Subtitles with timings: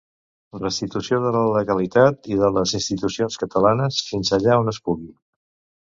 [0.61, 5.11] Restitució de la legalitat i de les institucions catalanes, fins allà on es pugui.